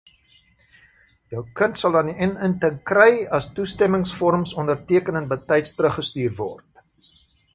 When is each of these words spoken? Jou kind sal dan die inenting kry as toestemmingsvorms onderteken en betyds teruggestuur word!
Jou 1.33 1.41
kind 1.59 1.75
sal 1.81 1.95
dan 1.97 2.07
die 2.11 2.15
inenting 2.27 2.79
kry 2.93 3.11
as 3.39 3.49
toestemmingsvorms 3.59 4.55
onderteken 4.63 5.21
en 5.23 5.31
betyds 5.37 5.77
teruggestuur 5.81 6.35
word! 6.43 6.83